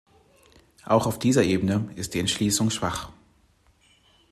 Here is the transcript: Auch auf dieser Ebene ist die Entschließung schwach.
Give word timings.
Auch 0.83 1.05
auf 1.05 1.19
dieser 1.19 1.43
Ebene 1.43 1.91
ist 1.95 2.15
die 2.15 2.19
Entschließung 2.21 2.71
schwach. 2.71 3.11